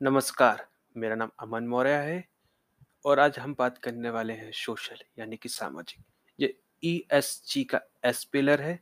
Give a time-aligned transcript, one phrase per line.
[0.00, 0.64] नमस्कार,
[0.96, 2.24] मेरा नाम अमन मौर्य है
[3.04, 6.04] और आज हम बात करने वाले हैं सोशल यानी कि सामाजिक।
[6.38, 6.52] ये
[6.82, 8.78] ई एस जी का एस पिलर है,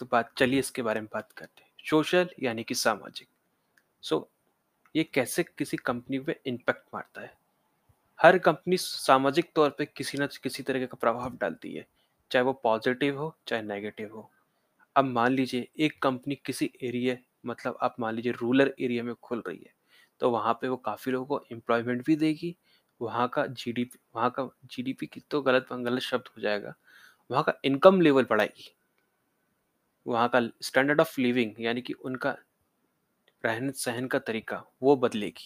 [0.00, 3.28] तो बात चलिए इसके बारे में बात करते हैं। सोशल यानी कि सामाजिक।
[4.02, 4.28] सो
[4.94, 7.32] ये कैसे किसी कंपनी पे इम्पैक्ट मारता है?
[8.18, 11.86] हर कंपनी सामाजिक तौर पे किसी ना किसी तरीके का प्रभाव डालती है,
[12.30, 14.30] चाहे वो पॉजिटिव हो, चाहे नेगेटिव हो।
[14.96, 19.42] अब मान लीजिए एक कंपनी किसी एरिया मतलब आप मान लीजिए रूरल एरिया में खुल
[19.48, 19.72] रही है,
[20.24, 22.56] तो वहाँ पे वो काफ़ी लोगों को एम्प्लॉयमेंट भी देगी,
[23.00, 26.74] वहाँ का जीडीपी वहाँ का जीडीपी की तो गलत गलत शब्द हो जाएगा,
[27.30, 28.74] वहाँ का इनकम लेवल बढ़ाएगी।
[30.06, 32.36] वहाँ का स्टैंडर्ड ऑफ़ लिविंग यानी कि उनका
[33.44, 35.44] रहन-सहन का तरीका वो बदलेगी।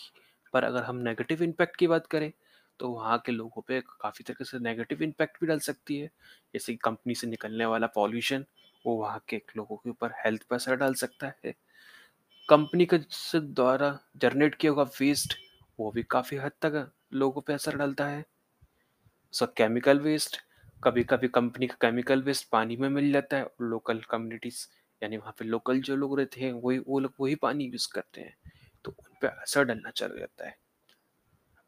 [0.55, 2.33] पर अगर हम नेगेटिव इम्पैक्ट की बात करें,
[2.80, 6.10] तो वहाँ के लोगों पे काफ़ी तरीके से नेगेटिव इम्पैक्ट भी डाल सकती है।
[6.55, 8.45] जैसे कि कंपनी से निकलने वाला पॉल्यूशन,
[8.84, 11.55] वो वहाँ के लोगों के ऊपर हेल्थ पर असर डाल सकता है।
[12.50, 12.98] कंपनी के
[13.40, 15.34] द्वारा जनरेट किया हुआ वेस्ट,
[15.80, 18.24] वो भी काफ़ी हद तक लोगों पे असर डालता है।
[19.32, 20.36] सो केमिकल वेस्ट,
[20.84, 24.66] कभी-कभी कंपनी का केमिकल वेस्ट पानी में मिल जाता है और लोकल कम्युनिटीज़
[25.02, 28.20] यानी वहाँ पे लोकल जो लोग रहते हैं, वही वो लोग वही पानी यूज़ करते
[28.20, 28.36] हैं,
[28.84, 30.58] तो उन पर असर डालना चालू जाता है।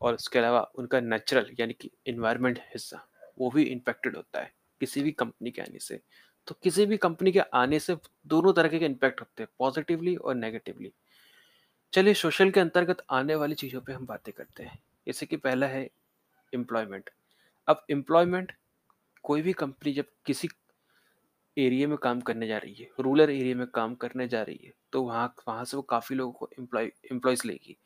[0.01, 5.03] और उसके अलावा उनका नेचुरल यानी कि इन्वायरमेंट हिस्सा, वो भी इम्पैक्टेड होता है, किसी
[5.03, 6.01] भी कंपनी के आने से।
[6.51, 10.35] तो किसी भी कंपनी के आने से दोनों तरह के इम्पैक्ट होते हैं, पॉजिटिवली और
[10.35, 10.93] नेगेटिवली।
[11.93, 15.67] चलिए सोशल के अंतर्गत आने वाली चीज़ों पे हम बातें करते हैं। जैसे कि पहला
[15.67, 15.91] है
[16.55, 17.11] एम्प्लॉयमेंट।
[17.69, 18.53] अब एम्प्लॉयमेंट
[19.23, 20.49] कोई भी कंपनी जब किसी
[21.57, 24.73] एरिया में काम करने जा रही है, रूरल एरिया में काम करने जा रही है,
[24.93, 27.77] तो वहाँ वहाँ से वो काफ़ी लोगों को एम्प्लॉय एम्प्लॉयज़ लेगी।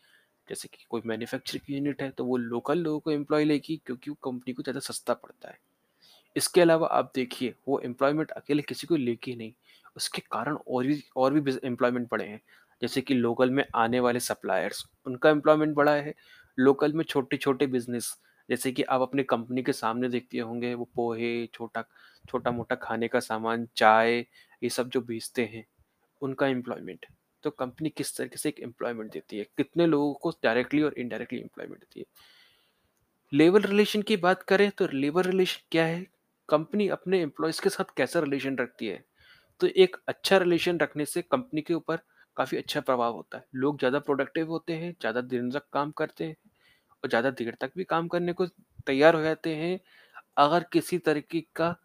[0.48, 4.17] जैसे कि कोई मैन्युफैक्चरिंग यूनिट है, तो वो लोकल लोगों को एम्प्लॉय लेगी क्योंकि वो
[4.23, 5.59] कंपनी को ज़्यादा सस्ता पड़ता है।
[6.37, 9.53] इसके अलावा आप देखिए, वो एम्प्लॉयमेंट अकेले किसी को लेके नहीं,
[9.97, 12.41] उसके कारण और भी और भी एम्प्लॉयमेंट बढ़े हैं।
[12.83, 16.15] जैसे कि लोकल में आने वाले सप्लायर्स, उनका एम्प्लॉयमेंट बढ़ा है।
[16.59, 21.47] लोकल में छोटे-छोटे बिज़नेस, जैसे कि आप अपनी कंपनी के सामने देखते होंगे, वो पोहे,
[21.47, 21.85] छोटा
[22.29, 24.19] छोटा-मोटा खाने का सामान, चाय,
[24.63, 25.67] ये सब जो बेचते हैं,
[26.20, 27.07] उनका एम्प्लॉयमेंट।
[27.42, 31.41] तो कंपनी किस तरीके से एक एम्प्लॉयमेंट देती है, कितने लोगों को डायरेक्टली और इनडायरेक्टली
[31.41, 32.07] एम्प्लॉयमेंट देती है।
[33.33, 36.14] लेबर रिलेशन की बात करें, तो लेबर रिलेशन क्या है?
[36.49, 39.05] कंपनी अपने एम्प्लॉइज़ के साथ कैसा रिलेशन रखती है?
[39.61, 41.99] तो एक अच्छा रिलेशन रखने से कंपनी के ऊपर
[42.37, 46.25] काफ़ी अच्छा प्रभाव होता है। लोग ज़्यादा प्रोडक्टिव होते हैं, ज़्यादा दिन तक काम करते
[46.25, 46.37] हैं
[47.05, 48.47] और ज़्यादा देर तक भी काम करने को
[48.87, 49.81] तैयार हो जाते हैं,
[50.39, 51.77] अगर किसी तरीके का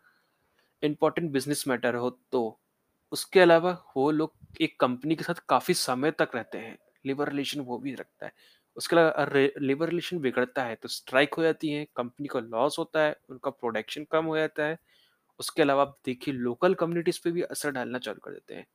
[0.83, 2.59] इम्पोर्टेंट बिज़नेस मैटर हो तो।
[3.11, 7.61] उसके अलावा वो लोग एक कंपनी के साथ काफ़ी समय तक रहते हैं, लेबर रिलेशन
[7.61, 8.33] वो भी रखता है।
[8.77, 9.25] उसके अलावा
[9.61, 13.49] लेबर रिलेशन बिगड़ता है, तो स्ट्राइक हो जाती है, कंपनी को लॉस होता है, उनका
[13.51, 14.77] प्रोडक्शन कम हो जाता है।
[15.39, 18.65] उसके अलावा आप देखिए लोकल कम्युनिटीज़ पे भी असर डालना चालू कर देते हैं।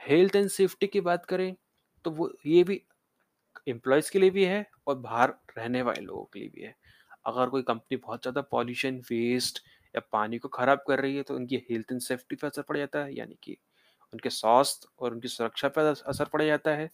[0.00, 1.54] हेल्थ एंड सेफ्टी की बात करें,
[2.04, 2.82] तो वो ये भी
[3.68, 6.74] एम्प्लॉयज़ के लिए भी है और बाहर रहने वाले लोगों के लिए भी है।
[7.26, 9.60] अगर कोई कंपनी बहुत ज़्यादा पॉल्यूशन, वेस्ट
[9.94, 12.76] या पानी को खराब कर रही है, तो उनकी हेल्थ एंड सेफ्टी पर असर पड़
[12.78, 13.56] जाता है, यानी कि
[14.12, 16.90] उनके स्वास्थ्य और उनकी सुरक्षा पर असर पड़ जाता है।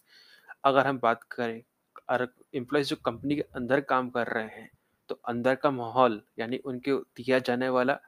[0.65, 1.61] अगर हम बात करें
[2.09, 4.69] अर एम्प्लॉइज़ जो कंपनी के अंदर काम कर रहे हैं,
[5.09, 7.99] तो अंदर का माहौल यानी उनके दिया जाने वाला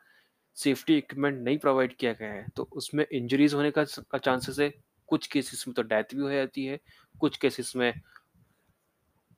[0.57, 4.73] सेफ्टी इक्विपमेंट नहीं प्रोवाइड किया गया है, तो उसमें इंजरीज़ होने का का चांसेस है।
[5.07, 6.79] कुछ केसेस में तो डेथ भी हो जाती है,
[7.19, 7.93] कुछ केसेस में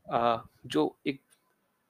[0.05, 1.21] आ, जो एक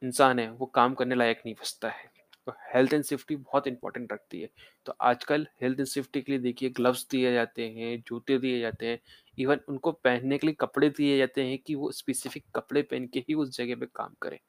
[0.02, 2.10] इंसान है, वो काम करने लायक नहीं बचता है।
[2.46, 4.50] तो हेल्थ एंड सेफ्टी बहुत इंपॉर्टेंट रखती है।
[4.86, 8.88] तो आजकल हेल्थ एंड सेफ्टी के लिए देखिए ग्लव्स दिए जाते हैं, जूते दिए जाते
[8.88, 9.00] हैं,
[9.40, 13.20] इवन उनको पहनने के लिए कपड़े दिए जाते हैं कि वो स्पेसिफिक कपड़े पहन के
[13.20, 14.40] ही उस जगह पे काम करें।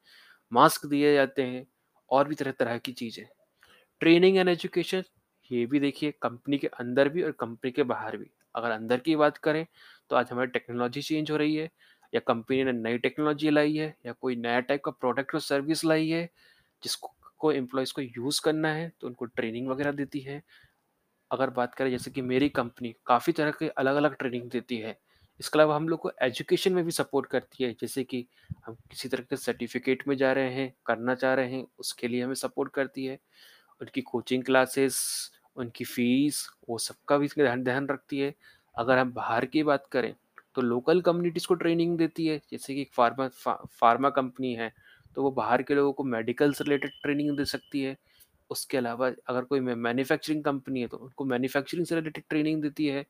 [0.53, 1.67] मास्क दिए जाते हैं
[2.09, 3.25] और भी तरह-तरह की चीज़ें।
[3.99, 5.03] ट्रेनिंग एंड एजुकेशन,
[5.51, 9.15] ये भी देखिए कंपनी के अंदर भी और कंपनी के बाहर भी। अगर अंदर की
[9.15, 9.65] बात करें,
[10.09, 11.71] तो आज हमारी टेक्नोलॉजी चेंज हो रही है
[12.13, 15.85] या कंपनी ने नई टेक्नोलॉजी लाई है या कोई नया टाइप का प्रोडक्ट और सर्विस
[15.85, 16.29] लाई है,
[16.83, 20.43] जिसको को एम्प्लॉइज़ को यूज़ करना है, तो उनको ट्रेनिंग वगैरह देती है।
[21.31, 24.99] अगर बात करें जैसे कि मेरी कंपनी काफ़ी तरह के अलग-अलग ट्रेनिंग देती है।
[25.39, 28.27] इसके अलावा हम लोग को एजुकेशन में भी सपोर्ट करती है, जैसे कि
[28.65, 32.23] हम किसी तरह के सर्टिफ़िकेट में जा रहे हैं, करना चाह रहे हैं, उसके लिए
[32.23, 33.19] हमें सपोर्ट करती है।
[33.81, 38.35] उनकी कोचिंग क्लासेस, उनकी फ़ीस, वो सबका भी ध्यान ध्यान रखती है।
[38.77, 40.15] अगर हम बाहर की बात करें,
[40.55, 44.73] तो लोकल कम्युनिटीज़ को ट्रेनिंग देती है, जैसे कि फार्मा फा फार्मा कंपनी है,
[45.17, 47.97] तो वो बाहर के लोगों को मेडिकल से रिलेटेड ट्रेनिंग दे सकती है।
[48.49, 53.05] उसके अलावा अगर कोई मैन्युफैक्चरिंग कंपनी है, तो उनको मैन्युफैक्चरिंग से रिलेटेड ट्रेनिंग देती है।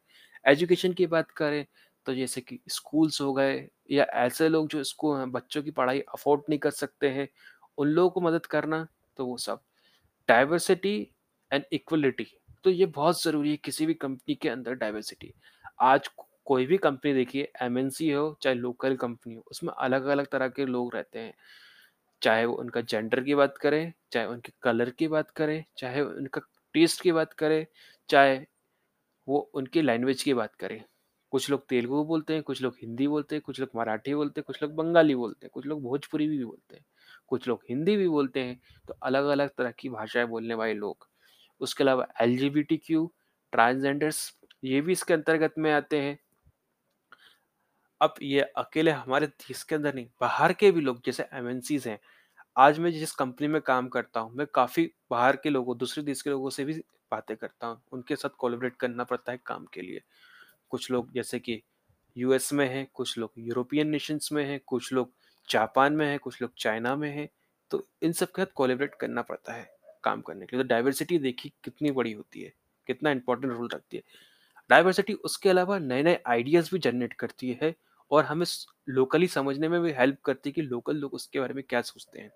[0.45, 1.65] एजुकेशन की बात करें,
[2.05, 6.43] तो जैसे कि स्कूल्स हो गए या ऐसे लोग जो इसको बच्चों की पढ़ाई अफ़ोर्ड
[6.49, 7.29] नहीं कर सकते हैं,
[7.77, 8.87] उन लोगों को मदद करना,
[9.17, 9.61] तो वो सब।
[10.29, 10.97] डाइवर्सिटी
[11.51, 12.27] एंड इक्वलिटी
[12.63, 15.33] तो ये बहुत ज़रूरी है किसी भी कंपनी के अंदर डाइवर्सिटी।
[15.81, 16.09] आज
[16.45, 20.95] कोई भी कंपनी देखिए एमएनसी हो चाहे लोकल कंपनी हो उसमें अलग-अलग तरह के लोग
[20.95, 21.33] रहते हैं।
[22.21, 26.41] चाहे वो उनका जेंडर की बात करें, चाहे उनके कलर की बात करें, चाहे उनका
[26.73, 27.65] टेस्ट की बात करें,
[28.09, 28.39] चाहे
[29.27, 30.83] वो उनकी लैंग्वेज की बात करें।
[31.31, 34.45] कुछ लोग तेलुगु बोलते हैं, कुछ लोग हिंदी बोलते हैं, कुछ लोग मराठी बोलते हैं,
[34.47, 36.85] कुछ लोग बंगाली बोलते हैं, कुछ लोग भोजपुरी भी बोलते हैं,
[37.27, 41.07] कुछ लोग हिंदी भी बोलते हैं, तो अलग-अलग तरह की भाषाएँ बोलने वाले लोग।
[41.61, 43.11] उसके अलावा एलजीबीटीक्यू,
[43.53, 46.17] ट्रांसजेंडर्स ये भी इसके अंतर्गत में आते हैं।
[48.01, 51.99] अब ये अकेले हमारे देश के अंदर नहीं, बाहर के भी लोग जैसे एमएनसीज़ हैं,
[52.57, 56.21] आज मैं जिस कंपनी में काम करता हूँ, मैं काफ़ी बाहर के लोगों दूसरे देश
[56.21, 56.73] के लोगों से भी
[57.11, 60.01] बातें करता हूँ, उनके साथ कोलैबोरेट करना पड़ता है काम के लिए।
[60.69, 61.61] कुछ लोग जैसे कि
[62.17, 65.11] यूएस में हैं, कुछ लोग यूरोपियन नेशंस में हैं, कुछ लोग
[65.49, 67.29] जापान में हैं, कुछ लोग चाइना में हैं,
[67.71, 69.71] तो इन सब के साथ कोलैबोरेट करना पड़ता है
[70.03, 72.53] काम करने के लिए। तो डाइवर्सिटी देखिए कितनी बड़ी होती है,
[72.87, 74.03] कितना इंपॉर्टेंट रोल रखती है।
[74.69, 77.75] डाइवर्सिटी उसके अलावा नए-नए आइडियाज़ भी जनरेट करती है
[78.11, 78.45] और हमें
[78.89, 82.19] लोकली समझने में भी हेल्प करती है कि लोकल लोग उसके बारे में क्या सोचते
[82.19, 82.31] हैं।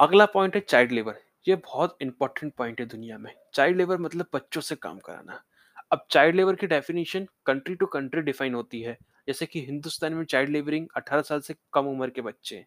[0.00, 1.14] अगला पॉइंट है चाइल्ड लेबर।
[1.48, 5.44] ये बहुत इंपॉर्टेंट पॉइंट है दुनिया में। चाइल्ड लेबर मतलब बच्चों से काम कराना।
[5.92, 10.24] अब चाइल्ड लेबर की definition country to country define होती है। जैसे कि हिंदुस्तान में
[10.24, 12.66] चाइल्ड लेबरिंग 18 साल से कम उम्र के बच्चे हैं।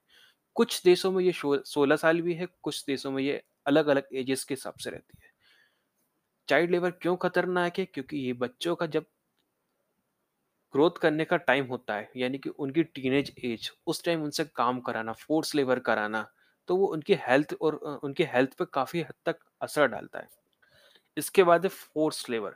[0.55, 4.43] कुछ देशों में ये शो 16 साल भी है, कुछ देशों में ये अलग-अलग एजेस
[4.43, 5.31] के हिसाब से रहती है।
[6.49, 7.85] चाइल्ड लेबर क्यों खतरनाक है?
[7.85, 9.05] क्योंकि ये बच्चों का जब
[10.73, 14.79] ग्रोथ करने का टाइम होता है, यानी कि उनकी टीनेज एज, उस टाइम उनसे काम
[14.81, 16.27] कराना, फोर्स लेबर कराना,
[16.69, 20.29] तो वो उनकी हेल्थ और उनकी हेल्थ पे काफ़ी हद तक असर डालता है।
[21.17, 22.55] इसके बाद है फोर्स लेबर।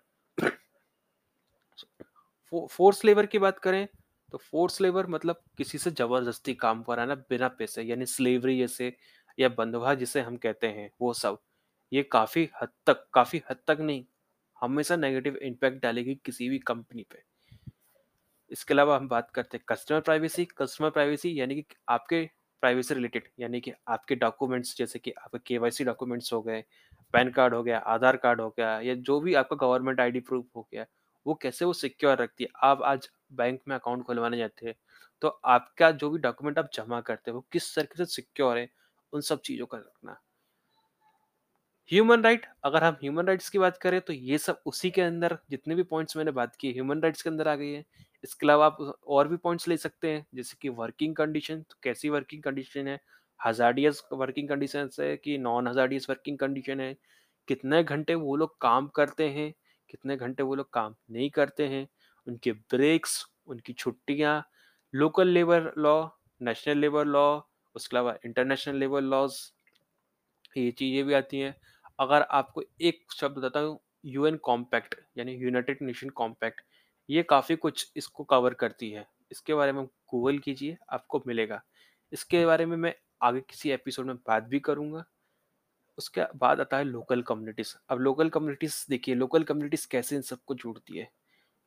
[2.70, 3.88] फोर्स लेबर की बात करें,
[4.34, 8.94] तो फोर्स लेबर मतलब किसी से ज़बरदस्ती काम कराना बिना पैसे यानी स्लेवरी जैसे
[9.38, 11.38] या बंधुआ जिसे हम कहते हैं, वो सब।
[11.92, 14.06] ये काफ़ी हद तक काफ़ी हद तक नहीं,
[14.62, 17.24] हमेशा नेगेटिव इम्पैक्ट डालेगी किसी भी कंपनी पे।
[18.52, 22.24] इसके अलावा हम बात करते हैं कस्टमर प्राइवेसी। कस्टमर प्राइवेसी यानी कि आपके
[22.64, 26.64] प्राइवेसी रिलेटेड यानी कि आपके डॉक्यूमेंट्स जैसे कि आपके केवाईसी डॉक्यूमेंट्स हो गए,
[27.14, 30.46] पैन कार्ड हो गया, आधार कार्ड हो गया या जो भी आपका गवर्नमेंट आईडी प्रूफ
[30.56, 30.86] हो गया,
[31.26, 34.76] वो कैसे वो सिक्योर रखती है। आप आज बैंक में अकाउंट खुलवाने जाते हैं,
[35.22, 38.70] तो आपका जो भी डॉक्यूमेंट आप जमा करते हैं वो किस तरीके से सिक्योर है,
[39.14, 40.20] उन सब चीज़ों का रखना।
[41.90, 45.38] ह्यूमन राइट अगर हम ह्यूमन राइट्स की बात करें तो ये सब उसी के अंदर
[45.50, 47.84] जितने भी पॉइंट्स मैंने बात की ह्यूमन राइट्स के अंदर आ गई है
[48.26, 48.78] इसके अलावा आप
[49.08, 53.00] और भी पॉइंट्स ले सकते हैं, जैसे कि वर्किंग कंडीशन तो कैसी वर्किंग कंडीशन है?
[53.40, 56.96] हजार्डियस वर्किंग कंडीशन है कि नॉन हजार्डियस वर्किंग कंडीशन है?
[57.48, 59.54] कितने घंटे वो लोग काम करते हैं?
[59.90, 61.88] कितने घंटे वो लोग काम नहीं करते हैं?
[62.28, 64.44] उनके ब्रेक्स उनकी छुट्टियाँ
[64.94, 65.96] local labour law
[66.42, 67.28] national labour law
[67.76, 69.40] उसके अलावा इंटरनेशनल लेबर लॉज
[70.56, 71.56] ये चीज़ें भी आती हैं।
[72.00, 76.62] अगर आपको एक शब्द बताता हूँ यूएन कॉम्पैक्ट यानी यूनाइटेड नेशन कॉम्पैक्ट
[77.10, 81.62] ये काफ़ी कुछ इसको कवर करती है। इसके बारे में गूगल कीजिए, आपको मिलेगा।
[82.14, 85.04] इसके बारे में मैं आगे किसी एपिसोड में बात भी करूँगा।
[85.98, 90.56] उसके बाद आता है लोकल कम्युनिटीज़। अब लोकल कम्युनिटीज़, देखिए, लोकल कम्युनिटीज़ कैसे इन सबको
[90.56, 91.10] जोड़ती है?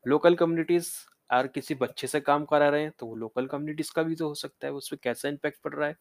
[0.06, 0.90] लोकल कम्युनिटीज़
[1.30, 4.28] अगर किसी बच्चे से काम करा रहे हैं तो वो लोकल कम्युनिटीज़ का भी तो
[4.28, 5.96] हो सकता है। उस पर कैसा इम्पैक्ट पड़ रहा है?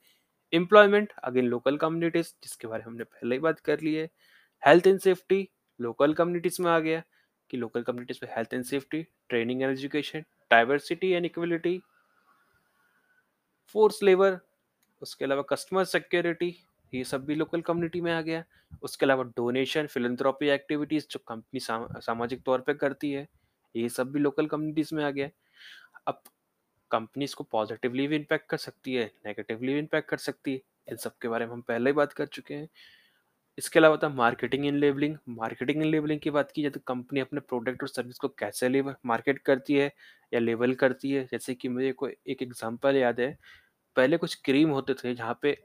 [0.54, 4.10] एम्प्लॉयमेंट अगेन, लोकल कम्युनिटीज, जिसके बारे में हमने पहले ही बात कर ली है।
[4.63, 5.48] Health and safety
[5.80, 7.04] local communities में आ गया।
[7.49, 11.79] कि लोकल कम्युनिटीज में health and safety training and education diversity and equality
[13.75, 14.39] force labour
[15.01, 16.56] उसके अलावा कस्टमर सिक्योरिटी
[16.94, 18.44] ये सब भी लोकल कम्युनिटी में आ गया
[18.83, 23.27] उसके अलावा डोनेशन फिलंथ्रॉपी एक्टिविटीज़ जो कंपनी सामाजिक तौर पे करती है,
[23.75, 25.30] ये सब भी लोकल कम्युनिटीज में आ गया
[26.07, 26.21] अब
[26.92, 30.95] कंपनीज़ को पॉजिटिवली भी इम्पैक्ट कर सकती है नेगेटिवली भी इम्पैक्ट कर सकती है, इन
[30.97, 32.69] सब के बारे में हम पहले ही बात कर चुके हैं।
[33.57, 37.19] इसके अलावा था marketing in labelling marketing in labelling की बात की जाए तो कंपनी
[37.19, 39.92] अपने प्रोडक्ट और सर्विस को कैसे लेबल मार्केट करती है
[40.31, 41.23] या लेबल करती है?
[41.26, 43.37] जैसे कि मुझे को एक एग्जांपल याद है।
[43.95, 45.57] पहले कुछ क्रीम होते थे जहाँ पे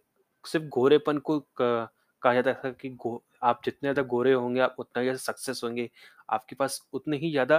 [0.45, 5.03] सिर्फ़ गोरेपन को कहा जाता था कि गो, आप जितने ज़्यादा गोरे होंगे, आप उतना
[5.03, 5.89] ज़्यादा सक्सेस होंगे।
[6.31, 7.59] आपके पास उतनी ही ज़्यादा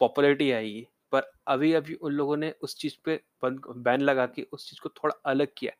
[0.00, 4.68] पॉपुलरिटी आएगी। पर अभी अभी उन लोगों ने उस चीज़ पे बैन लगा के उस
[4.70, 5.72] चीज़ को थोड़ा अलग किया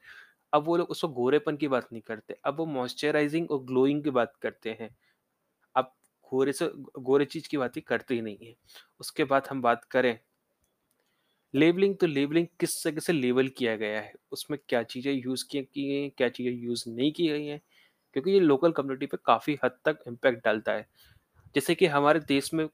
[0.52, 4.10] अब वो लोग उसको गोरेपन की बात नहीं करते, अब वो मॉइस्चराइजिंग और ग्लोइंग की
[4.12, 4.90] बात करते हैं।
[5.74, 5.92] अब
[6.32, 8.54] गोरे से, गोरे चीज़ की बात ही करते ही नहीं है।
[9.00, 10.18] उसके बाद हम बात करें
[11.54, 14.12] लेबलिंग तो लेबलिंग किस तरीके से लेबल किया गया है?
[14.32, 17.60] उसमें क्या चीज़ें यूज़ की गई हैं, क्या चीज़ें यूज़ नहीं की गई हैं?
[18.16, 20.86] क्योंकि ये लोकल कम्युनिटी पे काफ़ी हद तक इम्पैक्ट डालता है।
[21.54, 22.68] जैसे कि हमारे देश में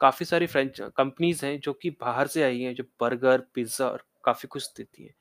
[0.00, 4.04] काफ़ी सारी फ्रेंच कंपनीज़ हैं जो कि बाहर से आई हैं, जो बर्गर पिज़्ज़ा और
[4.24, 5.14] काफ़ी कुछ देती हैं।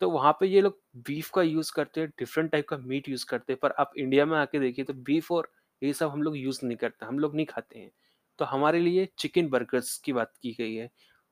[0.00, 3.24] तो वहाँ पे ये लोग बीफ का यूज़ करते हैं, डिफरेंट टाइप का मीट यूज़
[3.26, 5.50] करते हैं, पर आप इंडिया में आके देखिए तो बीफ और
[5.82, 7.90] ये सब हम लोग यूज़ नहीं करते, हम लोग नहीं खाते हैं।
[8.38, 10.90] तो हमारे लिए चिकन बर्गर्स की बात की गई है,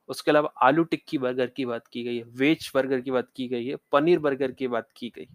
[0.09, 3.47] उसके अलावा आलू टिक्की बर्गर की बात की गई है, वेज बर्गर की बात की
[3.47, 5.27] गई है, पनीर बर्गर की बात की गई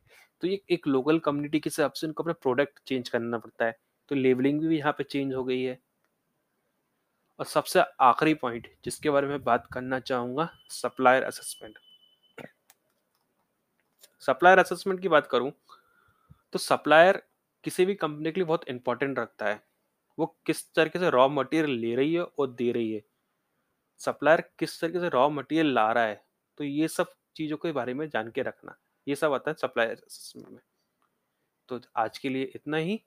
[0.42, 3.76] तो ये एक लोकल कम्युनिटी के हिसाब से उनको अपना प्रोडक्ट चेंज करना पड़ता है
[4.10, 5.78] तो लेबलिंग भी यहाँ पे चेंज हो गई है।
[7.40, 11.78] और सबसे आखिरी पॉइंट जिसके बारे में बात करना चाहूँगा, सप्लायर असेसमेंट।
[14.26, 15.52] सप्लायर असेसमेंट की बात करूँ
[16.52, 17.22] तो सप्लायर
[17.64, 19.62] किसी भी कंपनी के लिए बहुत इंपॉर्टेंट रखता है।
[20.18, 23.02] वो किस तरीके से रॉ मटेरियल ले रही है और दे रही है।
[24.00, 26.22] सप्लायर किस तरीके से रॉ मटेरियल ला रहा है
[26.58, 28.76] तो ये सब चीज़ों के बारे में जान के रखना।
[29.06, 30.60] ये सब आता है सप्लायर असेसमेंट में।
[31.68, 33.00] तो आज के लिए इतना ही।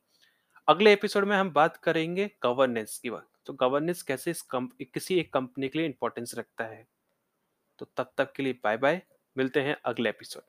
[0.67, 5.19] अगले एपिसोड में हम बात करेंगे गवर्नेंस की बात। तो गवर्नेंस कैसे इस कम, किसी
[5.19, 6.85] एक कंपनी के लिए इंपॉर्टेंस रखता है।
[7.79, 9.01] तो तब तक के लिए बाय बाय
[9.35, 10.43] मिलते हैं अगले एपिसोड